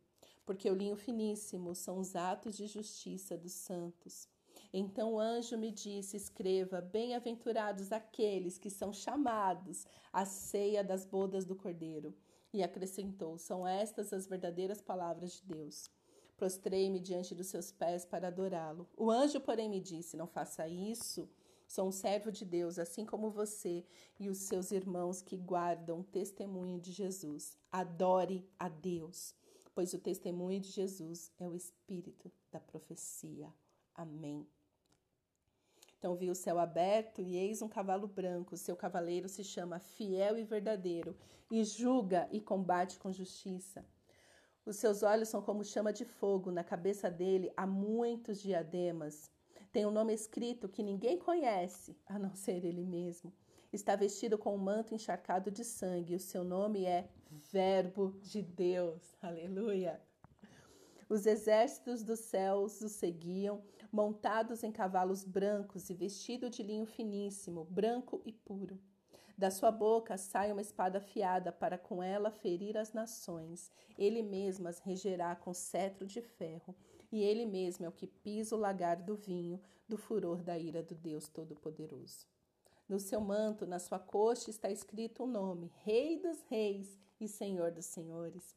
porque 0.48 0.68
o 0.68 0.74
linho 0.74 0.96
finíssimo 0.96 1.76
são 1.76 2.00
os 2.00 2.16
atos 2.16 2.58
de 2.58 2.66
justiça 2.66 3.38
dos 3.38 3.52
santos. 3.52 4.28
Então 4.74 5.14
o 5.14 5.20
anjo 5.20 5.56
me 5.60 5.70
disse: 5.70 6.18
Escreva, 6.18 6.82
bem-aventurados 6.82 7.92
aqueles 7.92 8.58
que 8.58 8.72
são 8.72 8.92
chamados 8.92 9.86
à 10.12 10.26
ceia 10.26 10.84
das 10.84 11.06
bodas 11.06 11.46
do 11.46 11.56
cordeiro. 11.56 12.16
E 12.54 12.62
acrescentou: 12.64 13.38
São 13.38 13.66
estas 13.66 14.12
as 14.14 14.28
verdadeiras 14.28 14.82
palavras 14.82 15.34
de 15.34 15.44
Deus. 15.46 15.90
Prostrei-me 16.36 17.00
diante 17.00 17.36
dos 17.36 17.48
seus 17.48 17.72
pés 17.72 18.04
para 18.04 18.28
adorá-lo. 18.28 18.90
O 18.98 19.12
anjo, 19.12 19.40
porém, 19.40 19.70
me 19.70 19.80
disse: 19.80 20.18
Não 20.18 20.28
faça 20.28 20.68
isso. 20.68 21.30
Sou 21.68 21.88
um 21.88 21.92
servo 21.92 22.32
de 22.32 22.44
Deus, 22.44 22.78
assim 22.78 23.06
como 23.06 23.32
você 23.32 23.86
e 24.20 24.28
os 24.28 24.40
seus 24.40 24.72
irmãos 24.72 25.22
que 25.22 25.38
guardam 25.38 26.02
o 26.02 26.04
testemunho 26.04 26.78
de 26.82 26.92
Jesus. 26.92 27.58
Adore 27.72 28.46
a 28.60 28.68
Deus, 28.68 29.34
pois 29.74 29.94
o 29.94 30.00
testemunho 30.00 30.60
de 30.60 30.70
Jesus 30.70 31.32
é 31.40 31.48
o 31.48 31.56
espírito 31.56 32.30
da 32.52 32.60
profecia. 32.60 33.54
Amém. 33.96 34.46
Então 36.02 36.16
vi 36.16 36.32
o 36.32 36.36
céu 36.36 36.58
aberto 36.58 37.22
e 37.22 37.38
eis 37.38 37.62
um 37.62 37.70
cavalo 37.70 38.08
branco. 38.08 38.58
Seu 38.58 38.76
cavaleiro 38.76 39.30
se 39.30 39.44
chama 39.44 39.78
Fiel 39.78 40.36
e 40.36 40.44
Verdadeiro 40.44 41.16
e 41.52 41.64
julga 41.64 42.28
e 42.32 42.42
combate 42.42 42.98
com 42.98 43.12
justiça. 43.12 43.86
Os 44.66 44.78
seus 44.78 45.04
olhos 45.04 45.30
são 45.30 45.44
como 45.44 45.64
chama 45.64 45.94
de 45.94 46.04
fogo, 46.04 46.50
na 46.50 46.64
cabeça 46.64 47.08
dele 47.08 47.54
há 47.56 47.68
muitos 47.68 48.42
diademas. 48.42 49.30
Tem 49.72 49.86
um 49.86 49.92
nome 49.92 50.12
escrito 50.12 50.68
que 50.68 50.82
ninguém 50.82 51.20
conhece, 51.20 51.96
a 52.08 52.18
não 52.18 52.34
ser 52.34 52.66
ele 52.66 52.84
mesmo. 52.84 53.32
Está 53.72 53.96
vestido 53.96 54.40
com 54.40 54.56
um 54.56 54.58
manto 54.58 54.96
encharcado 54.96 55.52
de 55.52 55.64
sangue. 55.64 56.16
O 56.16 56.20
seu 56.20 56.44
nome 56.44 56.84
é 56.84 57.12
Verbo 57.30 58.20
de 58.24 58.42
Deus. 58.42 59.16
Aleluia. 59.22 60.02
Os 61.08 61.28
exércitos 61.28 62.02
dos 62.02 62.22
céus 62.22 62.82
o 62.82 62.90
seguiam, 62.90 63.62
montados 63.92 64.64
em 64.64 64.72
cavalos 64.72 65.24
brancos 65.24 65.90
e 65.90 65.94
vestido 65.94 66.50
de 66.50 66.64
linho 66.64 66.86
finíssimo, 66.86 67.66
branco 67.66 68.22
e 68.26 68.32
puro. 68.32 68.80
Da 69.38 69.50
sua 69.50 69.72
boca 69.72 70.18
sai 70.18 70.52
uma 70.52 70.62
espada 70.62 71.00
afiada 71.00 71.52
para 71.52 71.78
com 71.78 72.02
ela 72.02 72.30
ferir 72.30 72.78
as 72.78 72.94
nações. 72.94 73.72
Ele 73.98 74.22
mesmo 74.22 74.68
as 74.68 74.80
regerá 74.80 75.36
com 75.36 75.54
cetro 75.54 76.06
de 76.06 76.22
ferro, 76.22 76.76
e 77.12 77.22
ele 77.24 77.46
mesmo 77.46 77.86
é 77.86 77.90
o 77.90 77.92
que 77.92 78.08
pisa 78.08 78.56
o 78.56 78.60
lagar 78.60 78.98
do 79.02 79.16
vinho 79.16 79.60
do 79.88 79.98
furor 79.98 80.44
da 80.44 80.58
ira 80.58 80.82
do 80.82 80.96
Deus 80.96 81.28
Todo-Poderoso. 81.28 82.28
No 82.88 83.00
seu 83.00 83.20
manto, 83.20 83.66
na 83.66 83.80
sua 83.80 84.00
coxa, 84.00 84.50
está 84.50 84.70
escrito 84.70 85.24
o 85.24 85.26
um 85.26 85.32
nome: 85.32 85.72
Rei 85.84 86.18
dos 86.18 86.42
Reis 86.44 87.00
e 87.20 87.28
Senhor 87.28 87.72
dos 87.72 87.86
Senhores. 87.86 88.56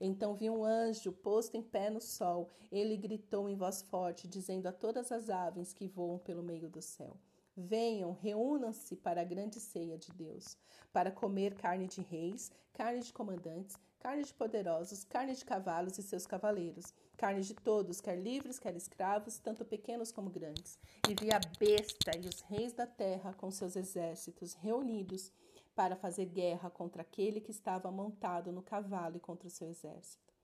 Então 0.00 0.34
vi 0.34 0.50
um 0.50 0.64
anjo 0.64 1.12
posto 1.12 1.56
em 1.56 1.62
pé 1.62 1.90
no 1.90 2.00
sol. 2.00 2.50
Ele 2.70 2.96
gritou 2.96 3.48
em 3.48 3.56
voz 3.56 3.82
forte, 3.82 4.28
dizendo 4.28 4.66
a 4.66 4.72
todas 4.72 5.10
as 5.10 5.30
aves 5.30 5.72
que 5.72 5.86
voam 5.86 6.18
pelo 6.18 6.42
meio 6.42 6.68
do 6.68 6.82
céu: 6.82 7.16
Venham, 7.56 8.12
reúnam-se 8.12 8.96
para 8.96 9.22
a 9.22 9.24
grande 9.24 9.58
ceia 9.58 9.96
de 9.96 10.12
Deus, 10.12 10.58
para 10.92 11.10
comer 11.10 11.54
carne 11.54 11.86
de 11.86 12.02
reis, 12.02 12.50
carne 12.74 13.00
de 13.00 13.12
comandantes, 13.12 13.76
carne 13.98 14.22
de 14.22 14.34
poderosos, 14.34 15.04
carne 15.04 15.34
de 15.34 15.44
cavalos 15.44 15.98
e 15.98 16.02
seus 16.02 16.26
cavaleiros, 16.26 16.92
carne 17.16 17.40
de 17.40 17.54
todos, 17.54 18.00
quer 18.00 18.16
livres, 18.16 18.58
quer 18.58 18.76
escravos, 18.76 19.38
tanto 19.38 19.64
pequenos 19.64 20.12
como 20.12 20.28
grandes. 20.28 20.78
E 21.08 21.14
vi 21.14 21.32
a 21.32 21.40
besta 21.58 22.16
e 22.16 22.28
os 22.28 22.40
reis 22.42 22.72
da 22.74 22.86
terra 22.86 23.32
com 23.32 23.50
seus 23.50 23.74
exércitos 23.74 24.52
reunidos 24.52 25.32
para 25.76 25.94
fazer 25.94 26.24
guerra 26.24 26.70
contra 26.70 27.02
aquele 27.02 27.38
que 27.38 27.50
estava 27.50 27.92
montado 27.92 28.50
no 28.50 28.62
cavalo 28.62 29.18
e 29.18 29.20
contra 29.20 29.46
o 29.46 29.50
seu 29.50 29.68
exército. 29.68 30.34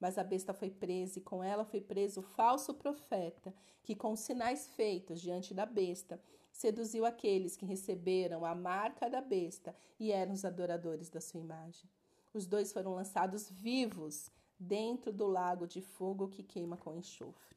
Mas 0.00 0.18
a 0.18 0.24
besta 0.24 0.52
foi 0.52 0.68
presa, 0.68 1.20
e 1.20 1.22
com 1.22 1.44
ela 1.44 1.64
foi 1.64 1.80
preso 1.80 2.18
o 2.18 2.24
falso 2.24 2.74
profeta, 2.74 3.54
que, 3.84 3.94
com 3.94 4.16
sinais 4.16 4.66
feitos 4.66 5.20
diante 5.20 5.54
da 5.54 5.64
besta, 5.64 6.20
seduziu 6.50 7.06
aqueles 7.06 7.56
que 7.56 7.64
receberam 7.64 8.44
a 8.44 8.54
marca 8.54 9.08
da 9.08 9.20
besta 9.20 9.74
e 9.98 10.10
eram 10.10 10.32
os 10.32 10.44
adoradores 10.44 11.08
da 11.08 11.20
sua 11.20 11.38
imagem. 11.38 11.88
Os 12.34 12.46
dois 12.46 12.72
foram 12.72 12.94
lançados 12.94 13.48
vivos 13.48 14.32
dentro 14.58 15.12
do 15.12 15.28
lago 15.28 15.66
de 15.66 15.80
fogo 15.80 16.28
que 16.28 16.42
queima 16.42 16.76
com 16.76 16.96
enxofre. 16.96 17.51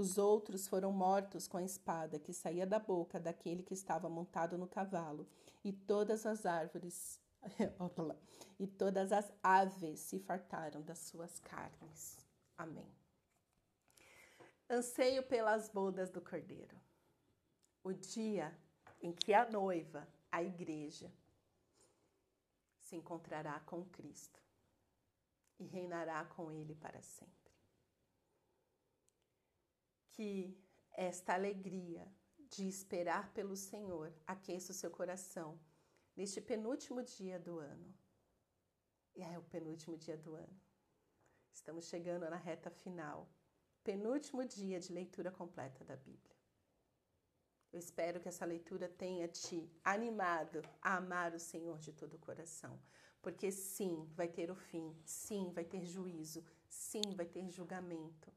Os 0.00 0.16
outros 0.16 0.66
foram 0.66 0.90
mortos 0.90 1.46
com 1.46 1.58
a 1.58 1.62
espada 1.62 2.18
que 2.18 2.32
saía 2.32 2.66
da 2.66 2.78
boca 2.78 3.20
daquele 3.20 3.62
que 3.62 3.74
estava 3.74 4.08
montado 4.08 4.56
no 4.56 4.66
cavalo, 4.66 5.28
e 5.62 5.74
todas 5.74 6.24
as 6.24 6.46
árvores 6.46 7.20
e 8.58 8.66
todas 8.66 9.12
as 9.12 9.30
aves 9.42 10.00
se 10.00 10.18
fartaram 10.18 10.80
das 10.80 11.00
suas 11.00 11.38
carnes. 11.40 12.16
Amém. 12.56 12.90
Anseio 14.70 15.22
pelas 15.22 15.68
bodas 15.68 16.08
do 16.08 16.22
Cordeiro. 16.22 16.80
O 17.84 17.92
dia 17.92 18.58
em 19.02 19.12
que 19.12 19.34
a 19.34 19.50
noiva, 19.50 20.08
a 20.32 20.42
igreja, 20.42 21.12
se 22.78 22.96
encontrará 22.96 23.60
com 23.66 23.84
Cristo 23.84 24.40
e 25.58 25.66
reinará 25.66 26.24
com 26.24 26.50
Ele 26.50 26.74
para 26.74 27.02
sempre. 27.02 27.39
Que 30.20 30.54
esta 30.98 31.32
alegria 31.32 32.06
de 32.50 32.68
esperar 32.68 33.32
pelo 33.32 33.56
Senhor 33.56 34.12
aqueça 34.26 34.70
o 34.70 34.74
seu 34.74 34.90
coração 34.90 35.58
neste 36.14 36.42
penúltimo 36.42 37.02
dia 37.02 37.38
do 37.38 37.58
ano. 37.58 37.94
E 39.16 39.22
é 39.22 39.38
o 39.38 39.42
penúltimo 39.44 39.96
dia 39.96 40.18
do 40.18 40.34
ano. 40.34 40.60
Estamos 41.50 41.86
chegando 41.86 42.28
na 42.28 42.36
reta 42.36 42.68
final, 42.68 43.32
penúltimo 43.82 44.44
dia 44.44 44.78
de 44.78 44.92
leitura 44.92 45.30
completa 45.30 45.86
da 45.86 45.96
Bíblia. 45.96 46.36
Eu 47.72 47.78
espero 47.78 48.20
que 48.20 48.28
essa 48.28 48.44
leitura 48.44 48.90
tenha 48.90 49.26
te 49.26 49.72
animado 49.82 50.60
a 50.82 50.98
amar 50.98 51.32
o 51.32 51.40
Senhor 51.40 51.78
de 51.78 51.94
todo 51.94 52.12
o 52.12 52.18
coração, 52.18 52.78
porque 53.22 53.50
sim, 53.50 54.06
vai 54.14 54.28
ter 54.28 54.50
o 54.50 54.54
fim, 54.54 54.94
sim, 55.02 55.50
vai 55.50 55.64
ter 55.64 55.82
juízo, 55.86 56.44
sim, 56.68 57.14
vai 57.16 57.24
ter 57.24 57.48
julgamento. 57.48 58.30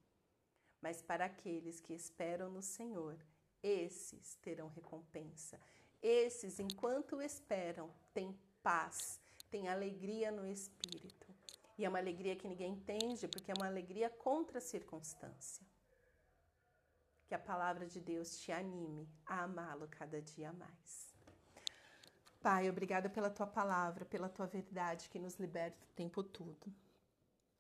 Mas 0.84 1.02
para 1.02 1.24
aqueles 1.24 1.80
que 1.80 1.94
esperam 1.94 2.52
no 2.52 2.62
Senhor, 2.62 3.18
esses 3.64 4.36
terão 4.42 4.68
recompensa. 4.68 5.58
Esses, 6.02 6.60
enquanto 6.60 7.22
esperam, 7.22 7.90
têm 8.14 8.38
paz, 8.62 9.18
têm 9.50 9.70
alegria 9.70 10.30
no 10.30 10.46
espírito. 10.46 11.34
E 11.78 11.86
é 11.86 11.90
uma 11.90 12.00
alegria 12.00 12.36
que 12.36 12.50
ninguém 12.50 12.74
entende, 12.74 13.30
porque 13.30 13.50
é 13.50 13.54
uma 13.58 13.68
alegria 13.68 14.10
contra 14.10 14.58
a 14.58 14.62
circunstância. 14.62 15.66
Que 17.30 17.34
a 17.34 17.40
palavra 17.40 17.88
de 17.88 18.02
Deus 18.02 18.38
te 18.40 18.52
anime 18.52 19.08
a 19.26 19.44
amá-lo 19.44 19.88
cada 19.88 20.22
dia 20.22 20.52
mais. 20.52 21.16
Pai, 22.42 22.70
obrigada 22.70 23.10
pela 23.10 23.30
tua 23.30 23.48
palavra, 23.48 24.04
pela 24.04 24.28
tua 24.28 24.48
verdade 24.48 25.10
que 25.10 25.18
nos 25.18 25.36
liberta 25.36 25.82
o 25.86 25.96
tempo 25.96 26.22
todo. 26.22 26.83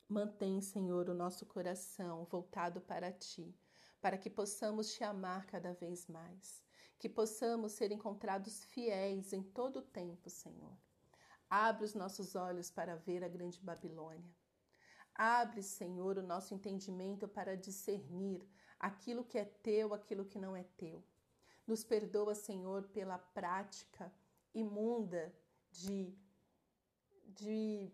Mantém, 0.08 0.62
Senhor, 0.62 1.10
o 1.10 1.14
nosso 1.14 1.46
coração 1.46 2.26
voltado 2.26 2.82
para 2.82 3.12
ti, 3.12 3.56
para 4.02 4.18
que 4.18 4.30
possamos 4.30 4.94
te 4.94 5.04
amar 5.04 5.46
cada 5.46 5.74
vez 5.74 6.08
mais 6.08 6.64
que 7.04 7.10
possamos 7.10 7.74
ser 7.74 7.92
encontrados 7.92 8.64
fiéis 8.64 9.34
em 9.34 9.44
todo 9.44 9.80
o 9.80 9.82
tempo, 9.82 10.30
Senhor. 10.30 10.72
Abre 11.50 11.84
os 11.84 11.94
nossos 11.94 12.34
olhos 12.34 12.72
para 12.72 12.96
ver 12.96 13.26
a 13.26 13.28
grande 13.28 13.60
Babilônia. 13.60 14.34
Abre, 15.14 15.62
Senhor, 15.62 16.18
o 16.18 16.24
nosso 16.24 16.54
entendimento 16.54 17.28
para 17.28 17.58
discernir 17.58 18.48
aquilo 18.80 19.26
que 19.26 19.38
é 19.38 19.44
teu, 19.44 19.94
aquilo 19.94 20.24
que 20.24 20.40
não 20.40 20.56
é 20.56 20.64
teu. 20.78 21.04
Nos 21.68 21.84
perdoa, 21.84 22.34
Senhor, 22.34 22.84
pela 22.88 23.18
prática 23.18 24.10
imunda 24.54 25.36
de, 25.70 26.18
de 27.26 27.92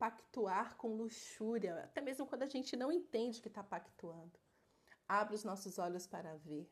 pactuar 0.00 0.78
com 0.78 0.96
luxúria, 0.96 1.84
até 1.84 2.00
mesmo 2.00 2.26
quando 2.26 2.42
a 2.42 2.48
gente 2.48 2.74
não 2.74 2.90
entende 2.90 3.42
que 3.42 3.48
está 3.48 3.62
pactuando. 3.62 4.32
Abre 5.06 5.34
os 5.34 5.44
nossos 5.44 5.78
olhos 5.78 6.06
para 6.06 6.38
ver 6.38 6.66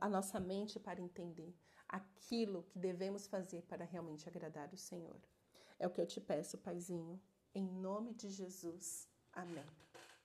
a 0.00 0.08
nossa 0.08 0.40
mente 0.40 0.80
para 0.80 0.98
entender 0.98 1.54
aquilo 1.86 2.62
que 2.70 2.78
devemos 2.78 3.26
fazer 3.26 3.62
para 3.64 3.84
realmente 3.84 4.26
agradar 4.26 4.72
o 4.72 4.78
Senhor. 4.78 5.20
É 5.78 5.86
o 5.86 5.90
que 5.90 6.00
eu 6.00 6.06
te 6.06 6.18
peço, 6.18 6.56
Paizinho, 6.56 7.20
em 7.54 7.68
nome 7.68 8.14
de 8.14 8.30
Jesus. 8.30 9.06
Amém. 9.34 9.85